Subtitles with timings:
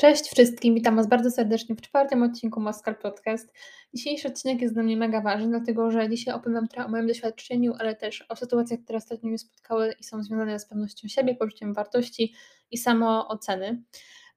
[0.00, 3.52] Cześć wszystkim, witam Was bardzo serdecznie w czwartym odcinku Moskal Podcast.
[3.94, 7.74] Dzisiejszy odcinek jest dla mnie mega ważny, dlatego że dzisiaj opowiem trochę o moim doświadczeniu,
[7.78, 11.74] ale też o sytuacjach, które ostatnio mnie spotkały i są związane z pewnością siebie, poczuciem
[11.74, 12.34] wartości
[12.70, 13.82] i samooceny.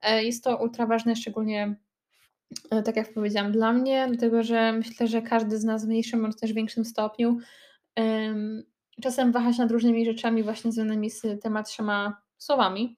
[0.02, 1.76] E, jest to ultra ważne, szczególnie
[2.72, 6.22] e, tak jak powiedziałam, dla mnie, dlatego że myślę, że każdy z nas w mniejszym
[6.22, 7.38] bądź też większym stopniu
[9.02, 12.98] czasem waha się nad różnymi rzeczami właśnie związanymi z temat trzema słowami.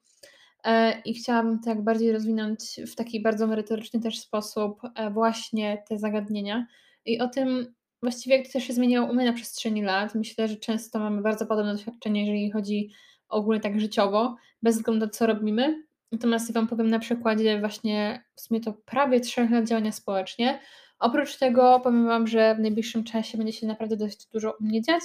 [0.64, 6.00] E, I chciałabym tak bardziej rozwinąć w taki bardzo merytoryczny też sposób e, właśnie te
[6.00, 6.68] zagadnienia.
[7.06, 10.16] I o tym właściwie jak to też się zmieniło u mnie na przestrzeni lat.
[10.16, 12.90] Myślę, że często mamy bardzo podobne doświadczenie, jeżeli chodzi
[13.30, 15.84] ogólnie tak życiowo, bez względu na to, co robimy.
[16.12, 20.60] Natomiast ja Wam powiem na przykładzie właśnie w sumie to prawie trzech lat działania społecznie.
[21.00, 24.82] Oprócz tego powiem Wam, że w najbliższym czasie będzie się naprawdę dość dużo u mnie
[24.82, 25.04] dziać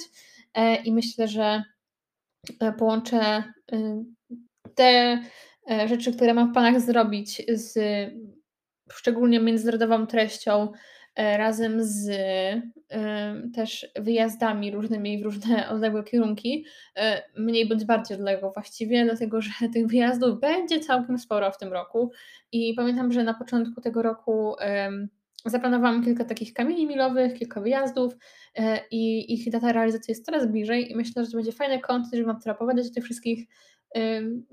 [0.53, 1.63] e, i myślę, że
[2.77, 4.05] połączę y,
[4.75, 5.19] te
[5.87, 7.79] rzeczy, które mam w planach zrobić z
[8.93, 10.71] szczególnie międzynarodową treścią,
[11.15, 12.09] e, razem z
[13.55, 19.51] też wyjazdami różnymi w różne odległe kierunki, e, mniej bądź bardziej odległe właściwie, dlatego że
[19.73, 22.11] tych wyjazdów będzie całkiem sporo w tym roku.
[22.51, 24.55] I pamiętam, że na początku tego roku
[25.45, 28.13] zaplanowałam kilka takich kamieni milowych, kilka wyjazdów
[28.91, 32.25] i ich data realizacji jest coraz bliżej i myślę, że to będzie fajny kontent, żeby
[32.25, 33.47] Wam teraz opowiadać o tych wszystkich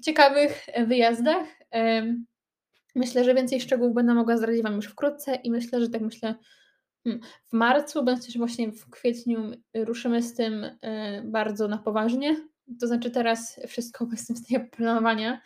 [0.05, 1.47] ciekawych wyjazdach.
[2.97, 6.35] Myślę, że więcej szczegółów będę mogła zdradzić Wam już wkrótce i myślę, że tak myślę
[7.05, 12.37] hmm, w marcu, bądź też właśnie w kwietniu ruszymy z tym e, bardzo na poważnie.
[12.81, 15.41] To znaczy teraz wszystko w stanie planowania e,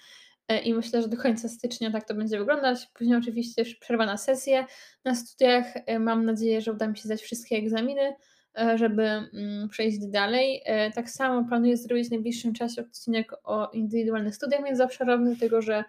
[0.58, 2.78] i myślę, że do końca stycznia tak to będzie wyglądać.
[2.94, 4.64] Później oczywiście przerwa na sesję
[5.04, 5.64] na studiach.
[5.86, 8.14] E, mam nadzieję, że uda mi się zdać wszystkie egzaminy.
[8.58, 10.62] E, żeby mm, przejść dalej.
[10.64, 15.84] E, tak samo planuję zrobić w najbliższym czasie odcinek o indywidualnych studiach międzyobszarowych, dlatego że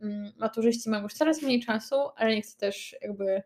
[0.00, 3.42] mm, maturzyści mają już coraz mniej czasu, ale nie chcę też jakby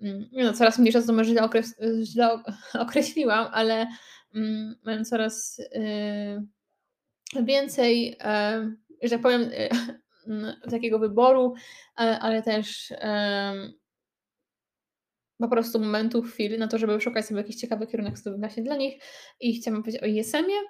[0.00, 2.42] mm, no, coraz mniej czasu, może źle, okres, źle
[2.84, 3.86] określiłam, ale
[4.84, 9.50] mają coraz y, więcej, e, że tak powiem,
[10.70, 11.54] takiego wyboru,
[11.96, 12.92] ale też
[15.38, 18.76] po prostu momentów, chwil na to, żeby szukać sobie jakiś ciekawy kierunek studiów właśnie dla
[18.76, 19.02] nich
[19.40, 20.60] i chciałam powiedzieć o ISM-ie.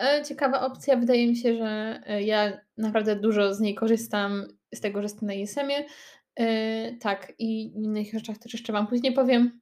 [0.00, 4.80] E, ciekawa opcja, wydaje mi się, że e, ja naprawdę dużo z niej korzystam, z
[4.80, 5.86] tego, że jestem na ISM-ie.
[6.36, 9.60] E, tak, i innych rzeczach też jeszcze Wam później powiem,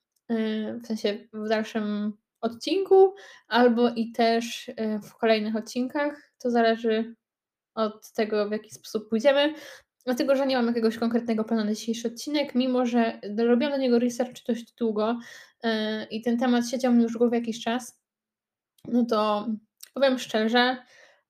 [0.83, 3.15] w sensie w dalszym odcinku,
[3.49, 4.71] albo i też
[5.03, 6.33] w kolejnych odcinkach.
[6.39, 7.15] To zależy
[7.79, 9.55] od tego, w jaki sposób pójdziemy.
[10.05, 13.99] Dlatego, że nie mam jakiegoś konkretnego planu na dzisiejszy odcinek, mimo że robiłam do niego
[13.99, 15.19] research dość długo
[15.65, 15.71] yy,
[16.11, 18.01] i ten temat siedział mi już w głowie jakiś czas,
[18.89, 19.49] no to
[19.95, 20.77] powiem szczerze,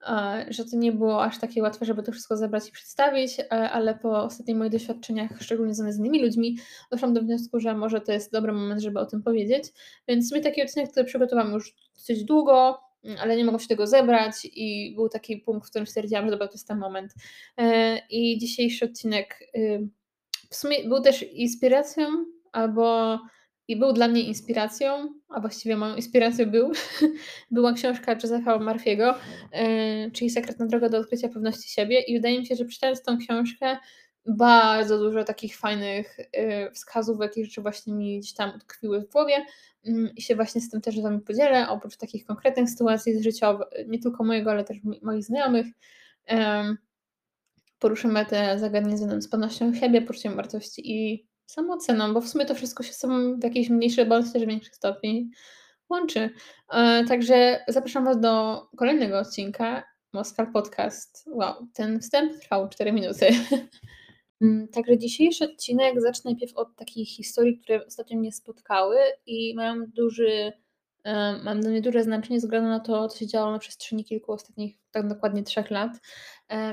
[0.00, 3.46] yy, że to nie było aż takie łatwe, żeby to wszystko zebrać i przedstawić, yy,
[3.50, 6.58] ale po ostatnich moich doświadczeniach, szczególnie z innymi ludźmi,
[6.90, 9.64] doszłam do wniosku, że może to jest dobry moment, żeby o tym powiedzieć.
[10.08, 12.87] Więc w sumie taki odcinek, który przygotowałam już dosyć długo,
[13.20, 16.46] ale nie mogłam się tego zebrać i był taki punkt, w którym stwierdziłam, że dobra,
[16.46, 17.14] to jest ten moment.
[17.56, 19.88] E, I dzisiejszy odcinek y,
[20.50, 22.06] w sumie był też inspiracją,
[22.52, 23.18] albo
[23.68, 26.72] i był dla mnie inspiracją, a właściwie moją inspiracją był,
[27.50, 29.14] była książka Josepha Marfiego,
[29.52, 33.18] e, czyli Sekretna droga do odkrycia pewności siebie i wydaje mi się, że czytając tą
[33.18, 33.76] książkę
[34.28, 39.46] bardzo dużo takich fajnych y, wskazówek i rzeczy właśnie mi gdzieś tam utkwiły w głowie
[39.86, 43.66] mm, i się właśnie z tym też z Wami podzielę, oprócz takich konkretnych sytuacji życiowych,
[43.86, 45.66] nie tylko mojego, ale też moich znajomych.
[47.78, 52.54] Poruszymy te zagadnienia związane z pewnością siebie, poczuciem wartości i samooceną, bo w sumie to
[52.54, 55.30] wszystko się z sobą w jakiejś mniejszej bądź też większej stopni
[55.90, 56.30] łączy.
[56.72, 61.24] E, także zapraszam Was do kolejnego odcinka Moskal Podcast.
[61.26, 63.26] Wow, ten wstęp trwał 4 minuty.
[64.40, 69.86] Mm, także dzisiejszy odcinek zacznę najpierw od takich historii, które ostatnio mnie spotkały i mają
[69.86, 70.52] duży,
[71.44, 74.32] mam dla mnie duże znaczenie ze względu na to, co się działo na przestrzeni kilku
[74.32, 75.90] ostatnich, tak dokładnie trzech lat,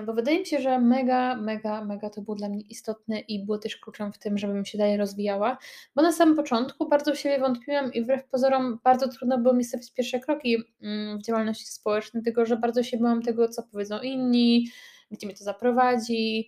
[0.05, 3.57] bo wydaje mi się, że mega, mega, mega to było dla mnie istotne i było
[3.57, 5.57] też kluczem w tym, żebym się dalej rozwijała,
[5.95, 9.93] bo na samym początku bardzo siebie wątpiłam i wbrew pozorom bardzo trudno było mi stawiać
[9.93, 14.67] pierwsze kroki mm, w działalności społecznej, tylko że bardzo się bałam tego, co powiedzą inni,
[15.11, 16.47] gdzie mnie to zaprowadzi,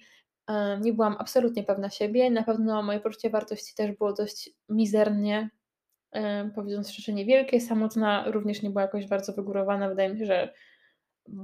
[0.81, 2.29] nie byłam absolutnie pewna siebie.
[2.29, 5.49] Na pewno moje poczucie wartości też było dość mizernie,
[6.55, 7.61] powiedząc szczerze, niewielkie.
[7.61, 9.89] Samotna również nie była jakoś bardzo wygórowana.
[9.89, 10.53] Wydaje mi się, że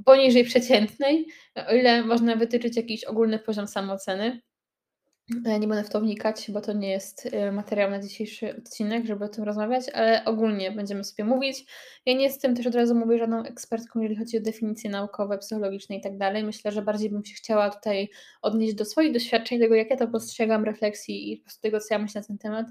[0.06, 1.28] poniżej przeciętnej,
[1.68, 4.42] o ile można wytyczyć jakiś ogólny poziom samooceny.
[5.46, 9.06] E, nie będę w to wnikać, bo to nie jest y, materiał na dzisiejszy odcinek,
[9.06, 11.66] żeby o tym rozmawiać, ale ogólnie będziemy sobie mówić.
[12.06, 15.96] Ja nie jestem też od razu mówię żadną ekspertką, jeżeli chodzi o definicje naukowe, psychologiczne
[15.96, 16.44] i tak dalej.
[16.44, 18.10] Myślę, że bardziej bym się chciała tutaj
[18.42, 21.88] odnieść do swoich doświadczeń, tego jak ja to postrzegam, refleksji i po prostu tego, co
[21.92, 22.66] ja myślę na ten temat,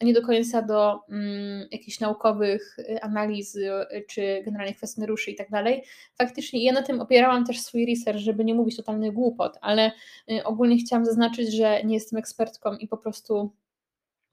[0.00, 3.70] a nie do końca do mm, jakichś naukowych y, analiz y,
[4.08, 5.84] czy generalnie kwestionariuszy i tak dalej.
[6.18, 9.92] Faktycznie ja na tym opierałam też swój research, żeby nie mówić totalnych głupot, ale
[10.30, 13.52] y, ogólnie chciałam zaznaczyć, że nie jestem ekspertką i po prostu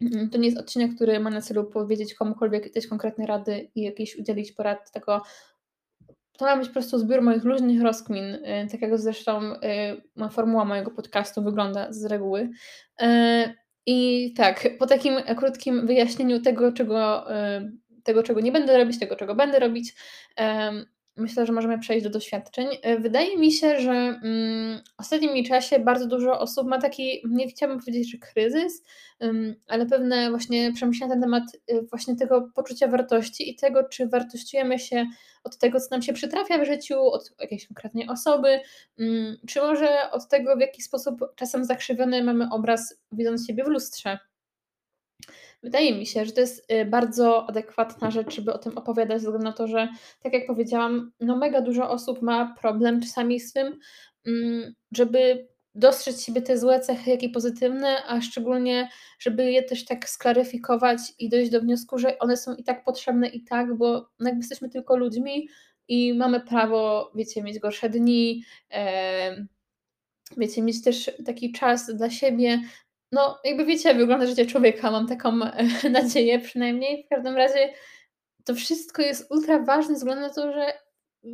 [0.01, 3.81] mm, to nie jest odcinek, który ma na celu powiedzieć komukolwiek jakieś konkretne rady i
[3.81, 5.21] jakieś udzielić porad, tylko
[6.37, 10.65] to ma być po prostu zbiór moich luźnych rozkmin, y, tak jak zresztą y, formuła
[10.65, 12.49] mojego podcastu wygląda z reguły.
[13.87, 17.25] I tak, po takim krótkim wyjaśnieniu tego, czego,
[18.03, 19.95] tego, czego nie będę robić, tego, czego będę robić,
[21.17, 22.67] myślę, że możemy przejść do doświadczeń.
[22.81, 27.47] E, wydaje mi się, że mm, w ostatnim czasie bardzo dużo osób ma taki, nie
[27.47, 28.83] chciałabym powiedzieć, że kryzys,
[29.67, 34.79] ale pewne właśnie przemyślenia na temat y, właśnie tego poczucia wartości i tego, czy wartościujemy
[34.79, 35.05] się
[35.43, 38.59] od tego, co nam się przytrafia w życiu, od jakiejś konkretnej osoby,
[38.99, 43.67] um, czy może od tego, w jaki sposób czasem zakrzywiony mamy obraz, widząc siebie w
[43.67, 44.19] lustrze.
[45.65, 49.27] Wydaje mi się, że to jest y, bardzo adekwatna rzecz, żeby o tym opowiadać, ze
[49.27, 49.87] względu na to, że
[50.23, 53.79] tak jak powiedziałam, no mega dużo osób ma problem czasami z tym,
[54.25, 58.89] mm, żeby dostrzec siebie te złe cechy, jak i pozytywne, a szczególnie,
[59.19, 63.27] żeby je też tak sklaryfikować i dojść do wniosku, że one są i tak potrzebne
[63.27, 65.49] i tak, bo no jakby jesteśmy tylko ludźmi
[65.87, 69.45] i mamy prawo, wiecie, mieć gorsze dni, e,
[70.37, 72.59] wiecie, mieć też taki czas dla siebie,
[73.15, 77.03] no, jakby wiecie, wygląda życie człowieka, mam taką e, nadzieję przynajmniej.
[77.03, 77.73] W każdym razie
[78.45, 80.73] to wszystko jest ultra ważne ze względu na to, że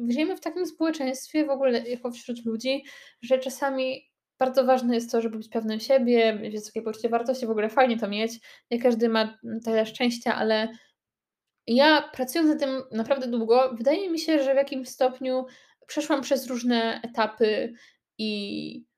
[0.09, 2.83] żyjemy w takim społeczeństwie w ogóle jako wśród ludzi,
[3.21, 7.51] że czasami bardzo ważne jest to, żeby być pewnym siebie, mieć wysokie poczucie wartości, w
[7.51, 8.31] ogóle fajnie to mieć.
[8.71, 10.67] Nie każdy ma tyle szczęścia, ale
[11.67, 15.45] ja pracując na tym naprawdę długo, wydaje mi się, że w jakimś stopniu
[15.87, 17.73] przeszłam przez różne etapy
[18.17, 18.90] i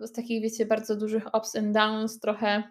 [0.00, 2.62] z takich, wiecie, bardzo dużych ups and downs trochę,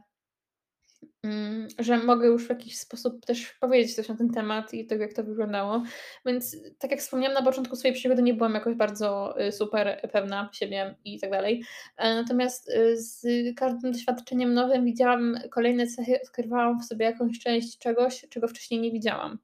[1.23, 5.03] mm, że mogę już w jakiś sposób też powiedzieć coś na ten temat i tego,
[5.03, 5.83] jak to wyglądało.
[6.25, 10.49] Więc tak jak wspomniałam na początku swojej przygody, nie byłam jakoś bardzo y, super pewna
[10.53, 11.63] siebie i tak dalej.
[11.97, 13.25] E, natomiast y, z
[13.55, 18.91] każdym doświadczeniem nowym widziałam kolejne cechy, odkrywałam w sobie jakąś część czegoś, czego wcześniej nie
[18.91, 19.39] widziałam.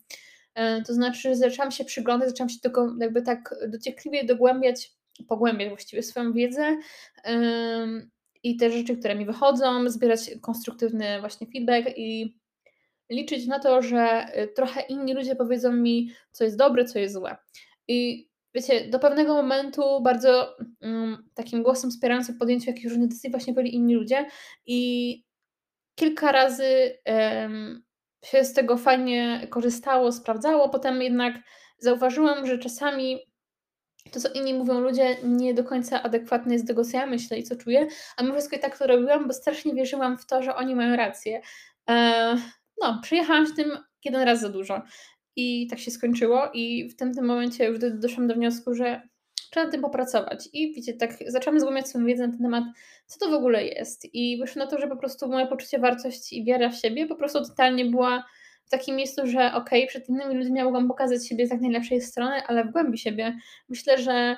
[0.55, 4.94] E, to znaczy, zaczęłam się przyglądać, zaczęłam się tylko jakby tak dociekliwie dogłębiać
[5.27, 6.77] pogłębiać właściwie swoją wiedzę
[8.43, 12.37] i te rzeczy, które mi wychodzą, zbierać konstruktywny właśnie feedback i
[13.09, 17.13] liczyć na to, że y, trochę inni ludzie powiedzą mi, co jest dobre, co jest
[17.13, 17.37] złe.
[17.87, 23.31] I wiecie, do pewnego momentu bardzo um, takim głosem wspierającym w podjęciu jakichś różnych decyzji
[23.31, 24.25] właśnie byli inni ludzie
[24.65, 25.23] i
[25.95, 26.97] kilka razy
[28.25, 31.35] się z tego fajnie korzystało, sprawdzało, potem jednak
[31.77, 33.19] zauważyłam, że czasami
[34.11, 37.39] to, co inni mówią ludzie, nie do końca adekwatne jest do tego, co ja myślę
[37.39, 37.87] i co czuję,
[38.17, 40.95] a mimo wszystko i tak to robiłam, bo strasznie wierzyłam w to, że oni mają
[40.95, 41.41] rację.
[41.87, 42.37] Eee,
[42.81, 43.71] no, przyjechałam z tym
[44.05, 44.81] jeden raz za dużo
[45.35, 49.01] i tak się skończyło i w tym, tym momencie już doszłam do wniosku, że
[49.51, 50.49] trzeba nad tym popracować.
[50.53, 52.63] I wiecie, tak zaczęłam zgłębiać swoją wiedzę na ten temat,
[53.07, 54.13] co to w ogóle jest.
[54.13, 57.15] I wyszło na to, że po prostu moje poczucie wartości i wiara w siebie po
[57.15, 58.25] prostu totalnie była
[58.65, 62.01] w takim miejscu, że okej, okay, przed innymi ludźmi mogłam pokazać siebie z jak najlepszej
[62.01, 63.37] strony, ale w głębi siebie
[63.69, 64.35] myślę, że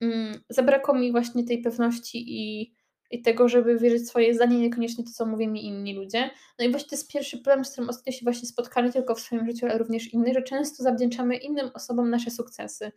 [0.00, 2.72] mm, zabrakło mi właśnie tej pewności i,
[3.10, 6.30] i tego, żeby wierzyć w swoje zdanie, niekoniecznie to, co mówią mi inni ludzie.
[6.58, 9.20] No i właśnie to jest pierwszy problem, z którym ostatnio się właśnie spotkali tylko w
[9.20, 12.92] swoim życiu, ale również inny, że często zawdzięczamy innym osobom nasze sukcesy.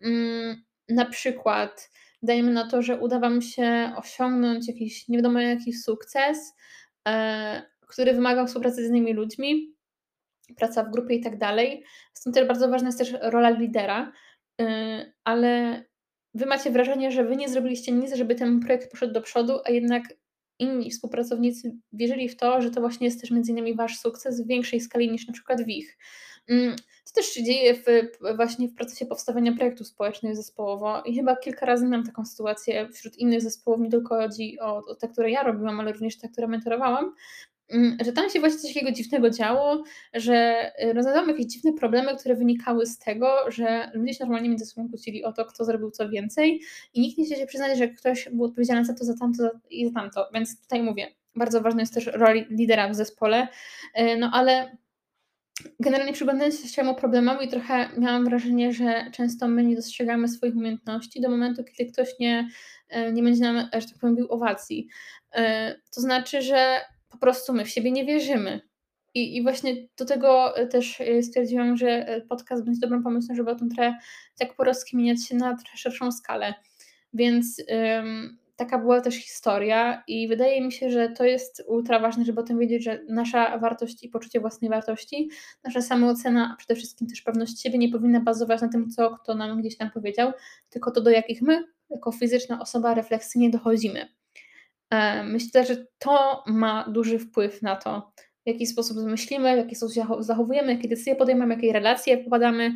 [0.00, 1.90] Mm, na przykład
[2.22, 6.54] dajemy na to, że uda Wam się osiągnąć jakiś, nie wiadomo jaki sukces,
[7.08, 9.77] e, który wymaga współpracy z innymi ludźmi,
[10.56, 11.84] praca w grupie i tak dalej.
[12.14, 14.12] Stąd też bardzo ważna jest też rola lidera,
[14.60, 14.64] y,
[15.24, 15.84] ale
[16.34, 19.70] wy macie wrażenie, że wy nie zrobiliście nic, żeby ten projekt poszedł do przodu, a
[19.70, 20.02] jednak
[20.58, 24.46] inni współpracownicy wierzyli w to, że to właśnie jest też między innymi wasz sukces w
[24.46, 25.98] większej skali niż na przykład w ich.
[26.48, 27.84] Mm, to też się dzieje w,
[28.36, 33.16] właśnie w procesie powstawania projektów społecznych zespołowo i chyba kilka razy miałam taką sytuację wśród
[33.16, 36.48] innych zespołów, nie tylko chodzi o, o te, które ja robiłam, ale również te, które
[36.48, 37.14] mentorowałam, Mm,
[38.04, 39.84] że tam się właśnie coś takiego dziwnego działo,
[40.14, 44.66] że y, rozwiązałam jakieś dziwne problemy, które wynikały z tego, że ludzie się normalnie między
[44.66, 46.60] sobą kłócili o to, kto zrobił co więcej
[46.94, 49.88] i nikt nie chce się przyznać, że ktoś był odpowiedzialny za to, za tamto i
[49.88, 50.28] za tamto.
[50.34, 51.06] Więc tutaj mówię,
[51.36, 53.48] bardzo ważna jest też rola lidera w zespole,
[54.00, 54.76] y, no ale
[55.80, 61.20] generalnie przyglądając się temu problemowi, trochę miałam wrażenie, że często my nie dostrzegamy swoich umiejętności
[61.20, 62.48] do momentu, kiedy ktoś nie,
[62.96, 64.88] y, nie będzie nam, że tak powiem, bił owacji.
[65.94, 68.60] to znaczy, że po prostu my w siebie nie wierzymy.
[69.14, 73.70] I, I właśnie do tego też stwierdziłam, że podcast będzie dobrym pomysłem, żeby o tym
[73.70, 73.98] trochę
[74.38, 76.54] tak porozkminiać się na trochę szerszą skalę.
[77.12, 77.62] Więc
[77.98, 82.40] ym, taka była też historia i wydaje mi się, że to jest ultra ważne, żeby
[82.40, 85.30] o tym wiedzieć, że nasza wartość i poczucie własnej wartości,
[85.64, 89.34] nasza samoocena, a przede wszystkim też pewność siebie nie powinna bazować na tym, co kto
[89.34, 90.32] nam gdzieś tam powiedział,
[90.70, 94.17] tylko to, do jakich my, jako fizyczna osoba, refleksyjnie dochodzimy.
[94.90, 98.12] E, myślę, że to ma duży wpływ na to,
[98.46, 102.74] w jaki sposób myślimy, w jaki sposób zachowujemy, jakie decyzje podejmujemy, jakie relacje popadamy,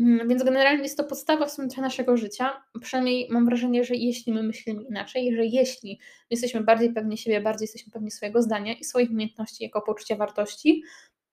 [0.00, 2.62] Mm, więc generalnie jest to podstawa w sumie naszego życia.
[2.80, 6.00] Przynajmniej mam wrażenie, że jeśli my myślimy inaczej, że jeśli
[6.30, 10.82] jesteśmy bardziej pewni siebie, bardziej jesteśmy pewni swojego zdania i swoich umiejętności jako poczucia wartości,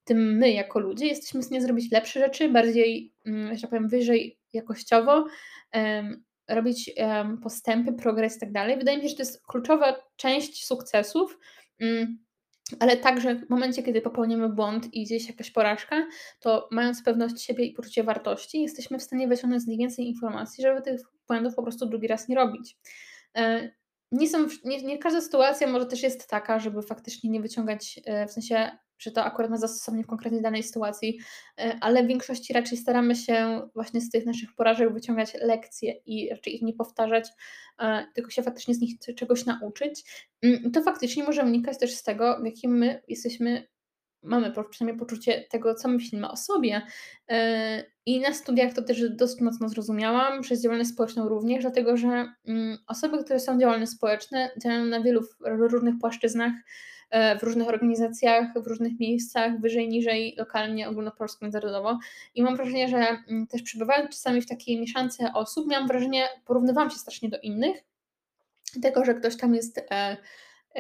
[0.04, 3.90] tym my jako ludzie jesteśmy w stanie zrobić lepsze rzeczy, bardziej, mm, że tak powiem,
[3.90, 5.26] wyżej jakościowo,
[6.48, 6.92] robić
[7.44, 8.77] postępy, progres i tak dalej.
[8.77, 11.39] Wydaje mi się, że to jest kluczowa część sukcesów.
[11.82, 12.27] Um,
[12.80, 16.08] ale także w momencie, kiedy popełnimy błąd i gdzieś jakaś porażka,
[16.39, 20.63] to mając pewność siebie i poczucie wartości, jesteśmy w stanie wyciągnąć z nich więcej informacji,
[20.63, 22.77] żeby tych błędów po prostu drugi raz nie robić.
[23.38, 23.72] E,
[24.12, 28.27] nie, są, nie, nie każda sytuacja może też jest taka, żeby faktycznie nie wyciągać, e,
[28.27, 31.20] w sensie że to akurat na zastosowanie w konkretnej danej sytuacji,
[31.60, 36.30] e, ale w większości raczej staramy się właśnie z tych naszych porażek wyciągać lekcje i
[36.30, 37.30] raczej ich nie powtarzać,
[37.80, 40.27] e, tylko się faktycznie z nich czegoś nauczyć.
[40.42, 43.68] Mm, to faktycznie może wynikać też z tego, w jakim my jesteśmy,
[44.24, 46.82] mamy przynajmniej poczucie tego, co myślimy o sobie.
[47.30, 52.34] E, I na studiach to też dosyć mocno zrozumiałam, przez działalność społeczną również, dlatego że
[52.48, 56.54] mm, osoby, które są działalne społeczne, działają na wielu różnych płaszczyznach,
[57.40, 62.00] w różnych organizacjach, w różnych miejscach, wyżej, niżej, lokalnie, ogólnopolsko, międzynarodowo.
[62.36, 66.90] I mam wrażenie, że mm, też przebywając czasami w takiej mieszance osób, miałam wrażenie, porównywałam
[66.90, 67.84] się strasznie do innych,
[68.82, 70.18] tego, że ktoś tam jest e, E,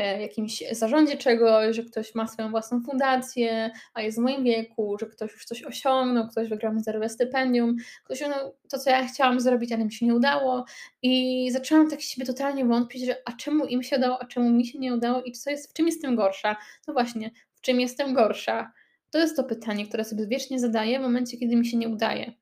[0.03, 5.05] jakimś zarządzie czegoś, że ktoś ma swoją własną fundację, a jest w moim wieku, że
[5.05, 9.71] ktoś już coś osiągnął, ktoś wygrał międzynarodowe stypendium, ktoś osiągnął to, co ja chciałam zrobić,
[9.71, 10.65] ale mi się nie udało.
[11.01, 14.65] I zaczęłam tak siebie totalnie wątpić, że a czemu im się udało, a czemu mi
[14.65, 16.55] się nie udało i co jest, w czym jestem gorsza?
[16.87, 18.71] No właśnie, w czym jestem gorsza?
[19.11, 22.33] To jest to pytanie, które sobie wiecznie zadaję w momencie, kiedy mi się nie udaje.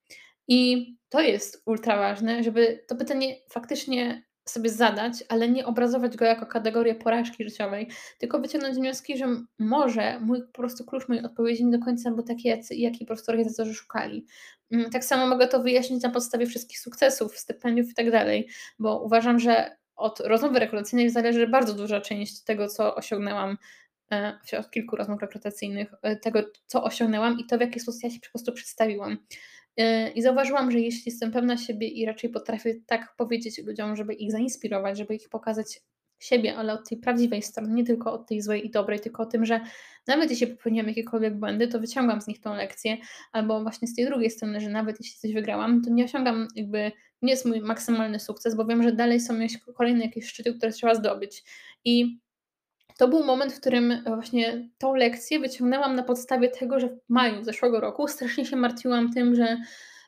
[0.48, 6.26] I to jest ultra ważne, żeby to pytanie faktycznie sobie zadać, ale nie obrazować go
[6.26, 9.26] jako kategorię porażki życiowej, tylko wyciągnąć wnioski, że
[9.60, 13.32] może mój po prostu klucz mojej odpowiedzi nie do końca był taki, jaki po prostu
[13.32, 14.26] organizatorzy szukali.
[14.72, 18.48] Mm, tak samo mogę to wyjaśnić na podstawie wszystkich sukcesów, stypendiów i tak dalej,
[18.80, 23.58] bo uważam, że od rozmowy rekrutacyjnej zależy bardzo duża część tego, co osiągnęłam
[24.12, 28.10] e, w kilku rozmów rekrutacyjnych, e, tego, co osiągnęłam i to, w jaki sposób ja
[28.10, 29.18] się po prostu przedstawiłam.
[29.78, 34.14] Yy, I zauważyłam, że jeśli jestem pewna siebie i raczej potrafię tak powiedzieć ludziom, żeby
[34.14, 35.82] ich zainspirować, żeby ich pokazać
[36.20, 39.26] siebie, ale od tej prawdziwej strony, nie tylko od tej złej i dobrej, tylko o
[39.26, 39.62] tym, że
[40.08, 42.98] nawet jeśli popełniłam jakiekolwiek błędy, to wyciągam z nich tą lekcję,
[43.32, 46.92] albo właśnie z tej drugiej strony, że nawet jeśli coś wygrałam, to nie osiągam jakby,
[47.22, 49.34] nie jest mój maksymalny sukces, bo wiem, że dalej są
[49.76, 51.44] kolejne jakieś szczyty, które trzeba zdobyć.
[51.86, 52.20] I
[52.98, 57.44] to był moment, w którym właśnie tą lekcję wyciągnęłam na podstawie tego, że w maju
[57.44, 59.58] zeszłego roku strasznie się martwiłam tym, że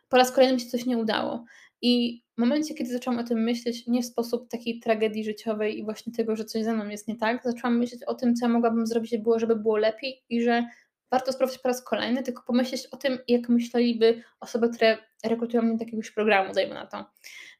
[0.09, 1.45] po raz kolejny mi się coś nie udało.
[1.81, 5.83] I w momencie, kiedy zaczęłam o tym myśleć nie w sposób takiej tragedii życiowej i
[5.83, 8.49] właśnie tego, że coś ze mną jest nie tak, zaczęłam myśleć o tym, co ja
[8.53, 10.63] mogłabym zrobić, było, żeby było lepiej i że
[11.11, 15.77] warto sprawdzić po raz kolejny, tylko pomyśleć o tym, jak myśleliby osoby, które rekrutują mnie
[15.77, 17.05] do jakiegoś programu, dajmy na to.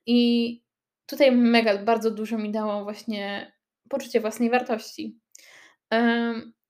[0.05, 0.61] I
[1.05, 3.51] tutaj mega, bardzo dużo mi dało właśnie
[3.89, 5.19] poczucie własnej wartości.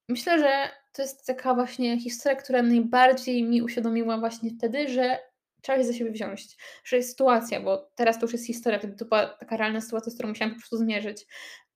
[0.09, 5.19] Myślę, że to jest taka właśnie historia, która najbardziej mi uświadomiła właśnie wtedy, że
[5.61, 8.95] trzeba się za siebie wziąć, że jest sytuacja, bo teraz to już jest historia, wtedy
[8.95, 11.25] to była taka realna sytuacja, z którą musiałam po prostu zmierzyć.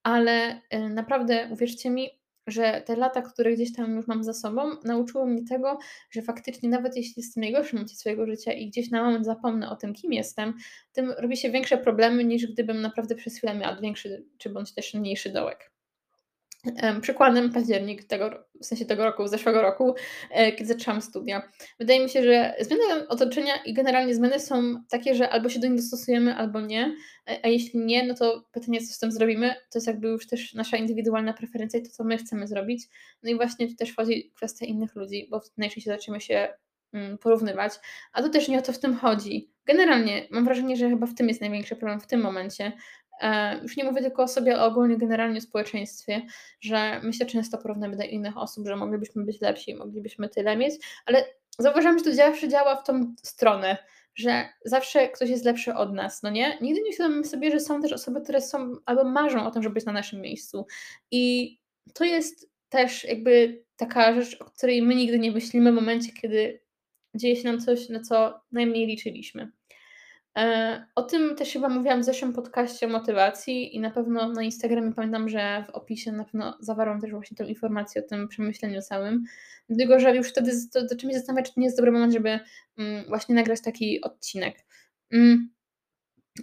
[0.02, 4.70] Ale e, naprawdę, uwierzcie mi, że te lata, które gdzieś tam już mam za sobą,
[4.84, 5.78] nauczyło mnie tego,
[6.10, 9.76] że faktycznie nawet jeśli jestem najgorszym momencie swojego życia i gdzieś na moment zapomnę o
[9.76, 10.54] tym, kim jestem,
[10.92, 14.94] tym robi się większe problemy niż gdybym naprawdę przez chwilę miała większy czy bądź też
[14.94, 15.71] mniejszy dołek.
[17.00, 19.94] Przykładem październik tego, w sensie tego roku, zeszłego roku,
[20.30, 21.42] e, kiedy zaczęłam studia.
[21.78, 25.66] Wydaje mi się, że zmiany otoczenia i generalnie zmiany są takie, że albo się do
[25.66, 26.96] nich dostosujemy, albo nie,
[27.30, 30.26] e, a jeśli nie, no to pytanie, co z tym zrobimy, to jest jakby już
[30.26, 32.84] też nasza indywidualna preferencja i to, co my chcemy zrobić.
[33.22, 36.48] No i właśnie tu też wchodzi kwestia innych ludzi, bo najczęściej zaczniemy się
[36.92, 37.72] mm, porównywać,
[38.12, 39.52] a to też nie o to w tym chodzi.
[39.66, 42.72] Generalnie mam wrażenie, że chyba w tym jest największy problem w tym momencie,
[43.62, 46.22] już nie mówię tylko o sobie, ale ogólnie generalnie o społeczeństwie,
[46.60, 50.74] że my się często porównamy do innych osób, że moglibyśmy być lepsi, moglibyśmy tyle mieć,
[51.06, 51.24] ale
[51.58, 53.76] zauważam, że to zawsze działa w tą stronę,
[54.14, 56.58] że zawsze ktoś jest lepszy od nas, no nie?
[56.60, 59.74] Nigdy nie uświadomimy sobie, że są też osoby, które są albo marzą o tym, żeby
[59.74, 60.66] być na naszym miejscu.
[61.10, 61.56] I
[61.94, 66.62] to jest też jakby taka rzecz, o której my nigdy nie myślimy w momencie, kiedy
[67.16, 69.52] dzieje się nam coś, na co najmniej liczyliśmy.
[70.38, 74.42] E, o tym też chyba mówiłam w zeszłym podcaście o motywacji i na pewno na
[74.42, 78.82] Instagramie pamiętam, że w opisie na pewno zawarłam też właśnie tę informację o tym przemyśleniu
[78.82, 79.24] całym.
[79.68, 82.40] Dlatego, że już wtedy zaczęłam się zastanawiać, czy nie jest dobry moment, żeby
[82.78, 84.58] mm, właśnie nagrać taki odcinek.
[85.10, 85.50] Mm.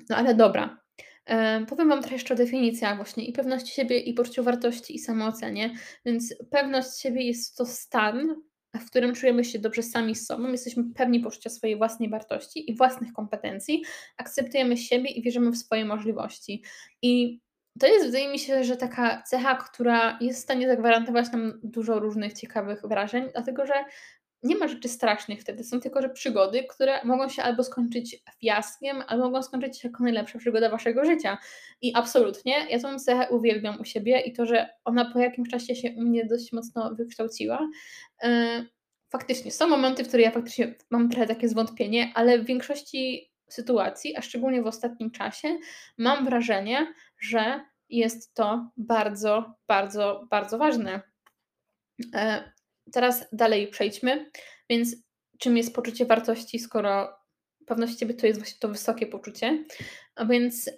[0.10, 0.80] No ale dobra.
[1.26, 5.00] E, powiem Wam trochę jeszcze o definicjach właśnie i pewności siebie, i poczuciu wartości, i
[5.00, 5.74] samoocenie.
[6.06, 8.36] Więc pewność siebie jest to stan,
[8.74, 12.76] w którym czujemy się dobrze sami z sobą, jesteśmy pewni poczucia swojej własnej wartości i
[12.76, 13.84] własnych kompetencji,
[14.18, 16.64] akceptujemy siebie i wierzymy w swoje możliwości.
[17.02, 17.40] I
[17.80, 22.00] to jest, wydaje mi się, że taka cecha, która jest w stanie zagwarantować nam dużo
[22.00, 23.74] różnych ciekawych wrażeń, dlatego że
[24.44, 29.04] nie ma rzeczy strasznych wtedy, są tylko że przygody, które mogą się albo skończyć fiaskiem,
[29.08, 31.38] albo mogą skończyć się jako najlepsza przygoda waszego życia.
[31.82, 35.76] I absolutnie, ja tą cechę uwielbiam u siebie i to, że ona po jakimś czasie
[35.76, 37.70] się u mnie dość mocno wykształciła.
[38.24, 38.66] E,
[39.10, 44.16] faktycznie, są momenty, w których ja faktycznie mam trochę takie zwątpienie, ale w większości sytuacji,
[44.16, 45.58] a szczególnie w ostatnim czasie,
[45.98, 51.02] mam wrażenie, że jest to bardzo, bardzo, bardzo ważne.
[52.94, 54.32] Teraz dalej przejdźmy.
[54.70, 54.96] Więc
[55.40, 57.20] czym jest poczucie wartości, skoro
[57.70, 59.64] pewność siebie to jest właśnie to wysokie poczucie?
[60.16, 60.72] A więc e,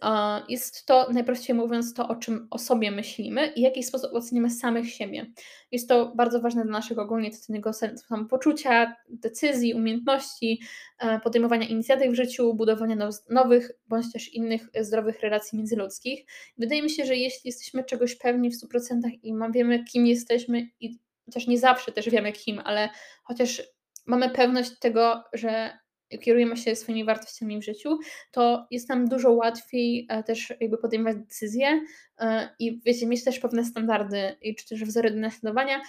[0.49, 4.49] jest to, najprościej mówiąc, to, o czym o sobie myślimy i w jaki sposób oceniamy
[4.49, 5.25] samych siebie.
[5.71, 7.71] Jest to bardzo ważne dla naszego ogólnie codziennego
[8.07, 10.61] samopoczucia, decyzji, umiejętności,
[10.99, 16.25] e, podejmowania inicjatyw w życiu, budowania nowych bądź też innych zdrowych relacji międzyludzkich.
[16.57, 20.99] Wydaje mi się, że jeśli jesteśmy czegoś pewni w 100% i wiemy, kim jesteśmy i
[21.25, 22.89] chociaż nie zawsze też wiemy kim, ale
[23.23, 23.63] chociaż
[24.05, 25.79] mamy pewność tego, że
[26.21, 27.99] kierujemy się swoimi wartościami w życiu,
[28.31, 31.81] to jest nam dużo łatwiej e, też jakby podejmować decyzje
[32.19, 35.81] e, i wiecie, mieć też pewne standardy czy też wzory do naśladowania,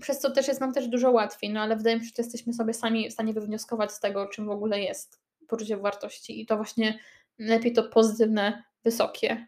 [0.00, 2.52] przez co też jest nam też dużo łatwiej, no ale wydaje mi się, że jesteśmy
[2.52, 6.56] sobie sami w stanie wywnioskować z tego, czym w ogóle jest poczucie wartości i to
[6.56, 6.98] właśnie
[7.38, 9.46] lepiej to pozytywne, wysokie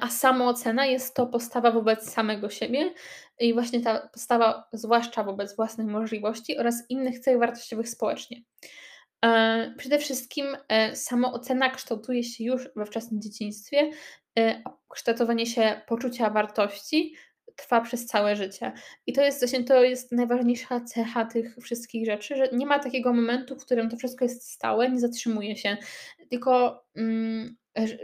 [0.00, 2.94] a samoocena jest to postawa wobec samego siebie
[3.40, 8.42] i właśnie ta postawa, zwłaszcza wobec własnych możliwości oraz innych cech wartościowych społecznie.
[9.24, 13.90] E, przede wszystkim e, samoocena kształtuje się już we wczesnym dzieciństwie,
[14.64, 17.14] a kształtowanie się poczucia wartości
[17.58, 18.72] trwa przez całe życie.
[19.06, 23.12] I to jest właśnie to jest najważniejsza cecha tych wszystkich rzeczy, że nie ma takiego
[23.12, 25.76] momentu, w którym to wszystko jest stałe, nie zatrzymuje się,
[26.30, 27.56] tylko mm,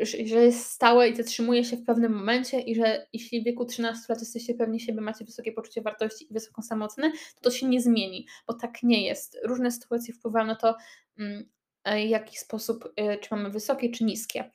[0.02, 4.04] że jest stałe i zatrzymuje się w pewnym momencie i że jeśli w wieku 13
[4.08, 7.80] lat jesteście pewni siebie, macie wysokie poczucie wartości i wysoką samoocenę, to to się nie
[7.80, 9.38] zmieni, bo tak nie jest.
[9.44, 10.76] Różne sytuacje wpływają na to,
[11.18, 11.48] mm,
[11.86, 14.50] w jaki sposób, y, czy mamy wysokie, czy niskie.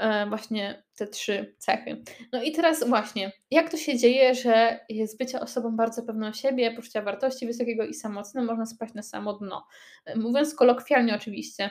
[0.00, 2.02] E, właśnie te trzy cechy.
[2.32, 6.70] No i teraz właśnie, jak to się dzieje, że z bycia osobą bardzo pewną siebie,
[6.70, 9.66] poczucia wartości wysokiego i samooceny można spaść na samo dno?
[10.04, 11.70] E, mówiąc kolokwialnie oczywiście,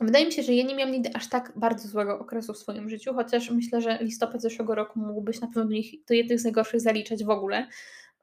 [0.00, 2.88] Wydaje mi się, że ja nie miałam nigdy aż tak bardzo złego okresu w swoim
[2.88, 6.40] życiu, chociaż myślę, że listopad zeszłego roku mógł być na pewno do, nich, do jednych
[6.40, 7.66] z najgorszych zaliczać w ogóle.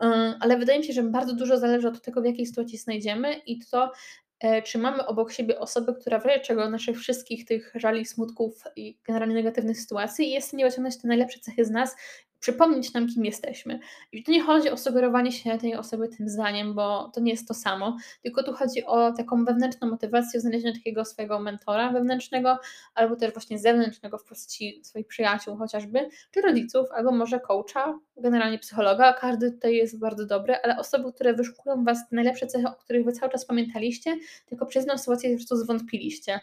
[0.01, 0.07] Yy,
[0.39, 3.59] ale wydaje mi się, że bardzo dużo zależy od tego, w jakiej sytuacji znajdziemy i
[3.71, 3.91] to,
[4.39, 8.63] e, czy mamy obok siebie osobę, która w razie czego naszych wszystkich tych żali, smutków
[8.75, 11.95] i generalnie negatywnych sytuacji jest w stanie wyciągnąć te najlepsze cechy z nas
[12.43, 13.79] przypomnieć nam, kim jesteśmy.
[14.11, 17.47] I tu nie chodzi o sugerowanie się tej osoby tym zdaniem, bo to nie jest
[17.47, 22.59] to samo, tylko tu chodzi o taką wewnętrzną motywację, znalezienia takiego swojego mentora wewnętrznego,
[22.95, 28.59] albo też właśnie zewnętrznego w postaci swoich przyjaciół chociażby, czy rodziców, albo może coacha, generalnie
[28.59, 29.13] psychologa.
[29.13, 33.11] Każdy tutaj jest bardzo dobry, ale osoby, które wyszukują Was najlepsze cechy, o których Wy
[33.11, 36.39] cały czas pamiętaliście, tylko przez jedną sytuację po prostu zwątpiliście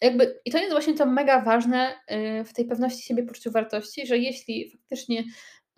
[0.00, 1.94] jakby, I to jest właśnie to mega ważne
[2.40, 5.24] y, w tej pewności siebie, poczuciu wartości, że jeśli faktycznie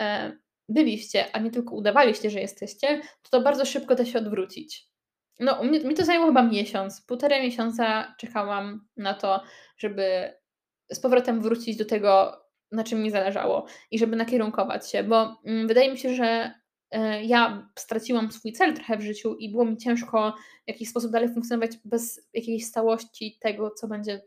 [0.00, 0.32] e,
[0.68, 4.88] byliście, a nie tylko udawaliście, że jesteście, to to bardzo szybko da się odwrócić.
[5.40, 9.42] No, mnie, mi to zajęło chyba miesiąc, półtorej miesiąca czekałam na to,
[9.78, 10.34] żeby
[10.92, 15.68] z powrotem wrócić do tego, na czym mi zależało i żeby nakierunkować się, bo mm,
[15.68, 16.54] wydaje mi się, że
[17.22, 21.28] ja straciłam swój cel trochę w życiu i było mi ciężko w jakiś sposób dalej
[21.34, 24.22] funkcjonować bez jakiejś stałości tego, co będzie,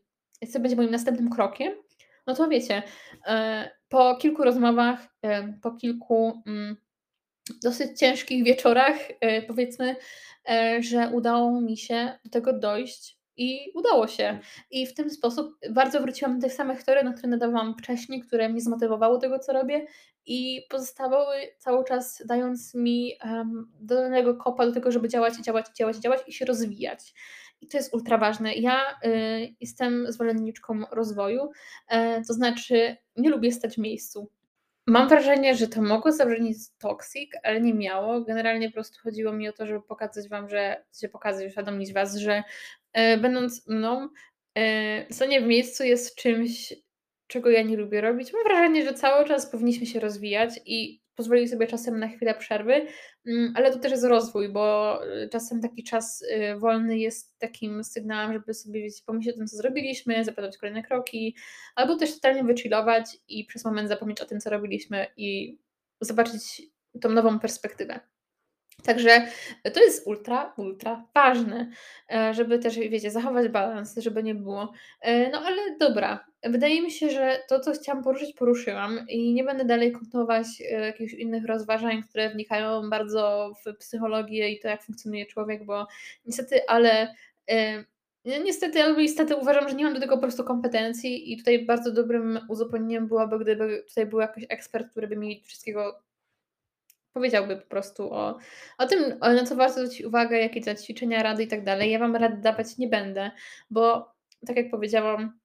[0.51, 1.73] co będzie moim następnym krokiem,
[2.27, 2.83] no to wiecie,
[3.27, 6.77] e, po kilku rozmowach, e, po kilku mm,
[7.63, 8.97] dosyć ciężkich wieczorach,
[9.47, 9.95] powiedzmy,
[10.79, 14.39] że udało mi się do tego dojść i udało się.
[14.71, 18.49] I w ten sposób bardzo wróciłam do tych samych teorii, na które nadawałam wcześniej, które
[18.49, 19.85] mnie zmotywowały tego, co robię
[20.25, 25.97] i pozostawały cały czas dając mi um, dolnego kopa do tego, żeby działać, działać, działać,
[25.97, 27.13] działać i się rozwijać.
[27.71, 28.53] to jest ultra ważne.
[28.53, 31.49] Ja y, jestem zwolenniczką rozwoju,
[31.87, 34.29] e, to znaczy nie lubię stać w miejscu.
[34.87, 38.21] Mam wrażenie, że to mogło zabrzmieć toxic, ale nie miało.
[38.21, 42.15] Generalnie po prostu chodziło mi o to, żeby pokazać Wam, że się pokazać, uświadomić Was,
[42.15, 42.43] że
[43.17, 44.09] będąc mną,
[44.57, 46.73] e, stanie w miejscu jest czymś,
[47.27, 48.33] czego ja nie lubię robić.
[48.33, 52.87] Mam wrażenie, że cały czas powinniśmy się rozwijać i pozwolić sobie czasem na chwilę przerwy,
[53.27, 56.25] mm, ale to też jest rozwój, bo y, czasem taki czas
[56.57, 61.35] wolny jest takim sygnałem, żeby sobie wiecie, pomyśleć o tym, co zrobiliśmy, zapytać kolejne kroki,
[61.75, 65.59] albo też totalnie wychillować i przez moment zapomnieć o tym, co robiliśmy i
[66.01, 66.61] zobaczyć
[67.01, 67.99] tą nową perspektywę.
[68.83, 69.27] Także
[69.73, 71.69] to jest ultra, ultra ważne,
[72.13, 74.73] e, żeby też, wiecie, zachować balans, żeby nie było.
[75.01, 79.43] E, no ale dobra, wydaje mi się, że to, co chciałam poruszyć, poruszyłam i nie
[79.43, 84.83] będę dalej kontynuować e, jakichś innych rozważań, które wnikają bardzo w psychologię i to, jak
[84.83, 85.87] funkcjonuje człowiek, bo
[86.25, 87.15] niestety, ale
[88.25, 91.91] Niestety albo niestety uważam, że nie mam do tego po prostu kompetencji i tutaj bardzo
[91.91, 96.01] dobrym uzupełnieniem byłoby, gdyby tutaj był jakiś ekspert, który by mi wszystkiego
[97.15, 98.37] powiedziałby po prostu o,
[98.77, 101.91] o tym, na co warto zwrócić uwagę, jakie te ćwiczenia, rady i tak dalej.
[101.91, 103.31] Ja Wam rad dawać nie będę,
[103.69, 104.13] bo
[104.47, 105.39] tak jak powiedziałam,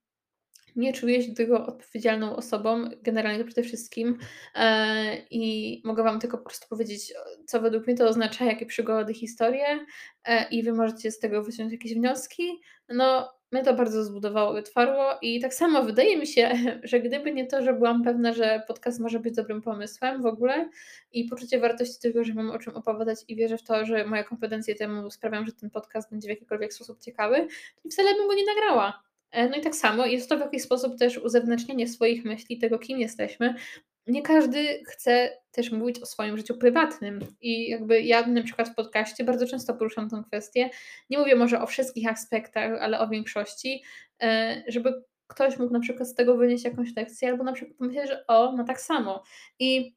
[0.75, 4.17] nie czuję się do tego odpowiedzialną osobą, generalnie przede wszystkim
[4.55, 7.13] e, i mogę Wam tylko po prostu powiedzieć,
[7.45, 9.85] co według mnie to oznacza, jakie przygody, historie
[10.25, 12.61] e, i Wy możecie z tego wyciągnąć jakieś wnioski.
[12.89, 16.51] No, mnie to bardzo zbudowało, wytwarło i tak samo wydaje mi się,
[16.83, 20.69] że gdyby nie to, że byłam pewna, że podcast może być dobrym pomysłem w ogóle
[21.11, 24.23] i poczucie wartości tego, że mam o czym opowiadać i wierzę w to, że moje
[24.23, 27.47] kompetencje temu sprawiają, że ten podcast będzie w jakikolwiek sposób ciekawy,
[27.83, 29.03] to wcale bym go nie nagrała.
[29.31, 32.79] E, no i tak samo jest to w jakiś sposób też uzewnętrznienie swoich myśli, tego
[32.79, 33.55] kim jesteśmy.
[34.07, 37.19] Nie każdy chce też mówić o swoim życiu prywatnym.
[37.41, 40.69] I jakby ja na przykład w podcaście bardzo często poruszam tę kwestię.
[41.09, 43.83] Nie mówię może o wszystkich aspektach, ale o większości,
[44.21, 48.07] e, żeby ktoś mógł na przykład z tego wynieść jakąś lekcję, albo na przykład pomyśleć,
[48.07, 49.23] że o, no tak samo.
[49.59, 49.95] I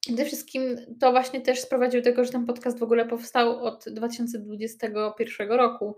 [0.00, 3.84] Przede wszystkim to właśnie też sprowadziło do tego, że ten podcast w ogóle powstał od
[3.86, 5.96] 2021 roku.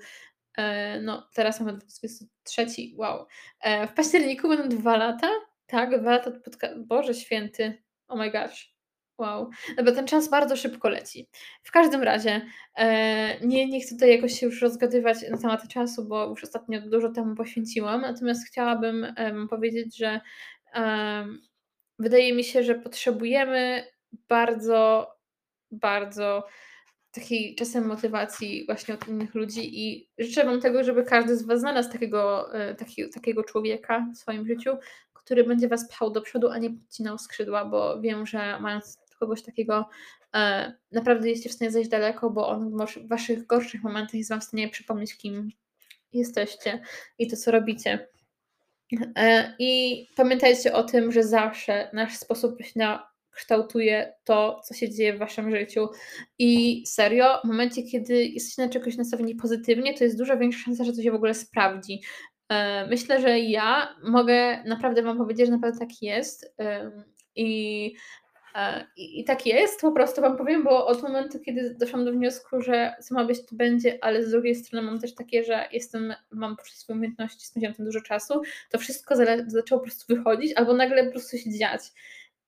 [0.57, 3.27] E, no, teraz mamy 23, wow.
[3.61, 5.29] E, w październiku będą dwa lata,
[5.71, 6.79] tak, dwa lata podcast.
[6.87, 8.75] Boże święty, oh my gosh.
[9.19, 11.29] Wow, no bo ten czas bardzo szybko leci.
[11.63, 16.05] W każdym razie, e, nie, nie chcę tutaj jakoś się już rozgadywać na temat czasu,
[16.05, 19.07] bo już ostatnio dużo temu poświęciłam, natomiast chciałabym
[19.51, 20.21] powiedzieć, że
[21.99, 23.87] wydaje mi się, że potrzebujemy
[24.29, 25.11] bardzo,
[25.71, 26.47] bardzo
[27.11, 31.61] takiej czasem motywacji właśnie od innych ludzi i życzę Wam tego, żeby każdy z Was
[31.61, 34.71] znalazł takiego, e, taki, takiego człowieka w swoim życiu,
[35.31, 39.43] który będzie Was pchał do przodu, a nie podcinał skrzydła, bo wiem, że mając kogoś
[39.43, 39.89] takiego
[40.35, 44.41] e, naprawdę jesteście w stanie zejść daleko, bo on w Waszych gorszych momentach jest Wam
[44.41, 45.49] w stanie przypomnieć, kim
[46.13, 46.83] jesteście
[47.19, 48.09] i to, co robicie.
[49.17, 55.15] E, I pamiętajcie o tym, że zawsze nasz sposób myślenia kształtuje to, co się dzieje
[55.15, 55.89] w waszym życiu.
[56.39, 60.85] I serio, w momencie, kiedy jesteście na czegoś nastawieni pozytywnie, to jest dużo większa szansa,
[60.85, 62.01] że to się w ogóle sprawdzi.
[62.51, 66.55] E, myślę, że ja mogę naprawdę Wam powiedzieć, że naprawdę tak jest.
[67.37, 67.95] I,
[68.55, 72.13] e, i, I tak jest, po prostu Wam powiem, bo od momentu, kiedy doszłam do
[72.13, 75.69] wniosku, że co ma być, to będzie, ale z drugiej strony mam też takie, że
[75.73, 80.53] jestem, mam poczucie swojej umiejętności, spędziłam tam dużo czasu, to wszystko zaczęło po prostu wychodzić,
[80.57, 81.83] albo nagle po prostu się dziać.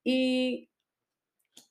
[0.04, 0.68] I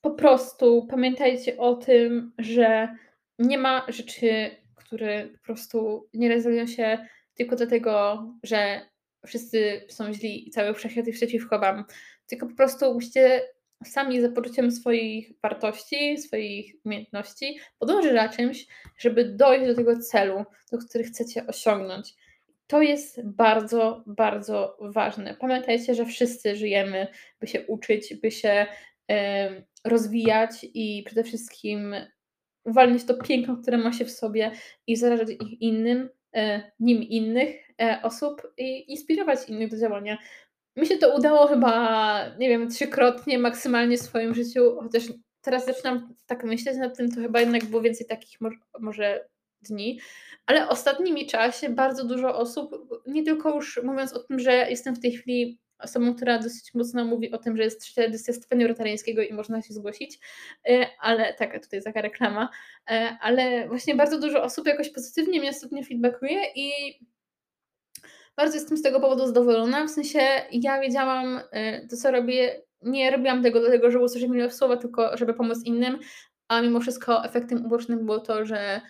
[0.00, 2.96] po prostu pamiętajcie o tym, że
[3.38, 6.98] nie ma rzeczy, które po prostu nie realizują się
[7.34, 8.80] tylko dlatego, że
[9.26, 11.84] wszyscy są źli i cały wszechświat jest przeciwko wam.
[12.26, 13.42] Tylko po prostu musicie
[13.84, 18.66] sami za poczuciem swoich wartości, swoich umiejętności podążyć za czymś,
[18.98, 22.14] żeby dojść do tego celu, do którego chcecie osiągnąć.
[22.66, 25.36] To jest bardzo, bardzo ważne.
[25.40, 27.06] Pamiętajcie, że wszyscy żyjemy,
[27.40, 28.66] by się uczyć, by się
[29.84, 31.94] rozwijać i przede wszystkim
[32.64, 34.50] uwalniać to piękno, które ma się w sobie
[34.86, 36.08] i zarażać ich innym,
[36.80, 40.18] nim innych e, osób i inspirować innych do działania.
[40.76, 45.02] Mi się to udało chyba, nie wiem, trzykrotnie maksymalnie w swoim życiu, chociaż
[45.40, 48.38] teraz zaczynam tak myśleć nad tym, to chyba jednak było więcej takich
[48.80, 49.28] może
[49.62, 50.00] dni,
[50.46, 52.70] ale ostatnimi czasie bardzo dużo osób,
[53.06, 57.04] nie tylko już mówiąc o tym, że jestem w tej chwili osobą, która dosyć mocno
[57.04, 60.18] mówi o tym, że jest trzecia edycja Stefania Rotariańskiego i można się zgłosić,
[60.68, 62.48] e, ale tak, tutaj taka reklama,
[62.90, 66.72] e, ale właśnie bardzo dużo osób jakoś pozytywnie mnie ostatnio feedbackuje i
[68.36, 70.20] bardzo jestem z tego powodu zadowolona, w sensie
[70.52, 75.16] ja wiedziałam e, to, co robię, nie robiłam tego dlatego, żeby usłyszeć milion słowa, tylko
[75.16, 75.98] żeby pomóc innym,
[76.48, 78.80] a mimo wszystko efektem ubocznym było to, że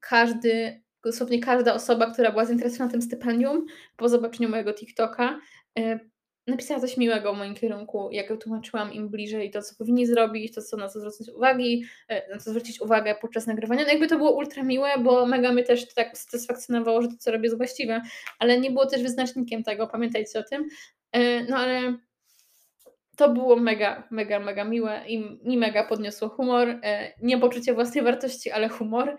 [0.00, 5.38] każdy dosłownie każda osoba, która była zainteresowana tym stypendium, po zobaczeniu mojego TikToka,
[6.46, 10.54] napisała coś miłego w moim kierunku, jak ja tłumaczyłam im bliżej to, co powinni zrobić,
[10.54, 13.82] to, co na co zwrócić uwagi, e, na co zwrócić uwagę podczas nagrywania.
[13.82, 17.30] No jakby to było ultra miłe, bo mega mnie też tak satysfakcjonowało, że to, co
[17.30, 18.02] robię jest właściwe,
[18.38, 20.68] ale nie było też wyznacznikiem tego, pamiętajcie o tym.
[21.12, 21.98] E, no ale
[23.16, 26.68] to było mega, mega, mega miłe i mi mega podniosło humor.
[26.68, 29.16] E, nie poczucie własnej wartości, ale humor.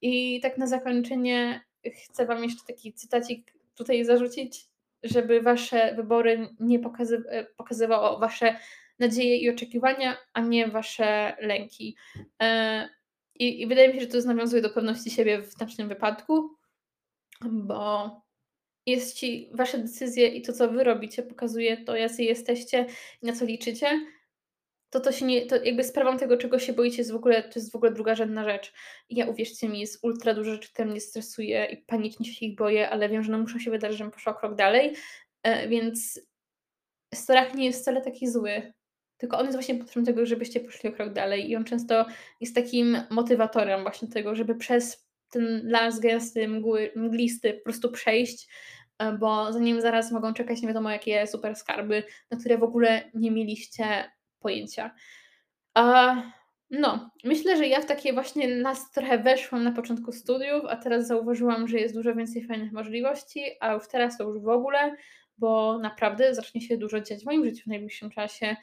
[0.00, 1.60] I tak na zakończenie
[2.04, 4.69] chcę Wam jeszcze taki cytacik tutaj zarzucić
[5.02, 8.56] żeby wasze wybory nie pokazy e, pokazywało wasze
[8.98, 11.96] nadzieje i oczekiwania, a nie wasze lęki.
[12.42, 12.88] E,
[13.34, 16.50] I, I, wydaje mi się, że to nawiązuje do pewności siebie w naszym wypadku,
[17.44, 18.10] bo
[18.86, 22.86] jest ci wasze decyzje i to, co wy robicie, pokazuje to, jacy jesteście
[23.22, 24.06] i na co liczycie,
[24.90, 27.58] to to się nie, to jakby sprawą tego, czego się boicie, jest w ogóle, to
[27.58, 28.72] jest w ogóle drugorzędna rzecz.
[29.08, 32.56] I ja uwierzcie mi, jest ultra dużo rzeczy, które mnie stresuje i panicznie się ich
[32.56, 34.94] boję, ale wiem, że no muszą się wydarzyć, żebym poszła krok dalej,
[35.42, 36.20] e, więc
[37.14, 38.72] strach nie jest wcale taki zły,
[39.16, 42.06] tylko on jest właśnie potrzebny tego, żebyście poszli o krok dalej i on często
[42.40, 48.48] jest takim motywatorem właśnie tego, żeby przez ten las gęsty, mgły, mglisty po prostu przejść,
[48.98, 53.10] e, bo zanim zaraz mogą czekać nie wiadomo jakie super skarby, na które w ogóle
[53.14, 54.94] nie mieliście pojęcia.
[55.74, 56.14] A,
[56.70, 61.06] no, myślę, że ja w takie właśnie nas trochę weszłam na początku studiów, a teraz
[61.06, 64.96] zauważyłam, że jest dużo więcej fajnych możliwości, a już teraz to już w ogóle,
[65.38, 68.56] bo naprawdę zacznie się dużo dziać w moim życiu w najbliższym czasie.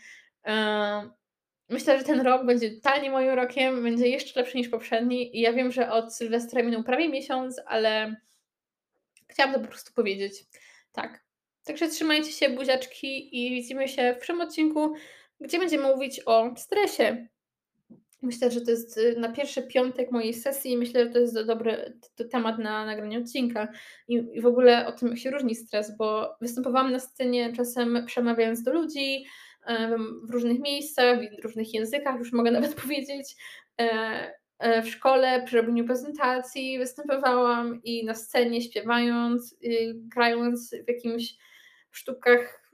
[1.70, 5.38] Myślę, że ten rok będzie totalnie moim rokiem, będzie jeszcze lepszy niż poprzedni.
[5.38, 8.16] I ja wiem, że od Sylwestra minął prawie miesiąc, ale
[9.28, 10.34] chciałam to po prostu powiedzieć.
[10.92, 11.24] Tak.
[11.66, 14.94] Także trzymajcie się, buziaczki i widzimy się w przyszłym odcinku
[15.40, 17.28] gdzie będziemy mówić o stresie.
[18.22, 22.00] Myślę, że to jest y, na pierwszy piątek mojej sesji myślę, że to jest dobry
[22.32, 23.68] temat na nagranie odcinka.
[24.08, 28.64] I, I, w ogóle o tym się różni stres, bo występowałam na scenie czasem przemawiając
[28.64, 29.26] do ludzi
[30.24, 33.36] w różnych miejscach, w różnych językach, już mogę nawet powiedzieć.
[33.82, 40.88] E, e, w szkole przy robieniu prezentacji występowałam i na scenie śpiewając, y, grając w
[40.88, 41.36] jakimś
[41.92, 42.72] sztukach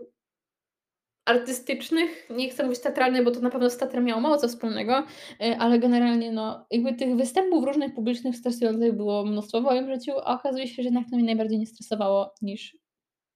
[1.26, 5.04] artystycznych, nie chcę mówić teatralnych, bo to na pewno z teatrem miało mało co wspólnego,
[5.42, 10.12] e, ale generalnie no, jakby tych występów różnych publicznych stresujących było mnóstwo w moim życiu,
[10.24, 12.78] a okazuje się, że jednak to mnie najbardziej nie stresowało niż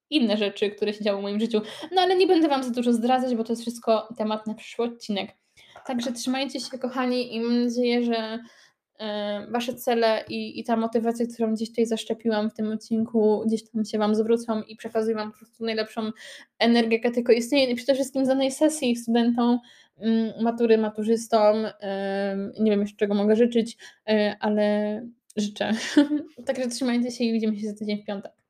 [0.09, 1.61] inne rzeczy, które się działy w moim życiu.
[1.91, 4.85] No ale nie będę Wam za dużo zdradzać, bo to jest wszystko temat na przyszły
[4.85, 5.31] odcinek.
[5.85, 8.39] Także trzymajcie się kochani i mam nadzieję, że
[9.49, 13.85] Wasze cele i, i ta motywacja, którą gdzieś tutaj zaszczepiłam w tym odcinku, gdzieś tam
[13.85, 16.11] się Wam zwrócą i przekazuję Wam po prostu najlepszą
[16.59, 17.65] energię, tylko istnieje.
[17.65, 19.59] I przede wszystkim z danej sesji studentom,
[19.97, 21.55] mm, matury, maturzystom.
[22.59, 23.77] Nie wiem jeszcze czego mogę życzyć,
[24.09, 25.01] e, ale
[25.37, 25.71] życzę.
[26.47, 28.46] Także trzymajcie się i widzimy się za tydzień w piątek.